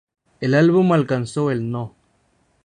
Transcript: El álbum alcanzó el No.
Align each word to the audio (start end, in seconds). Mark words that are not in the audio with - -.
El 0.39 0.55
álbum 0.55 0.93
alcanzó 0.93 1.51
el 1.51 1.69
No. 1.69 1.93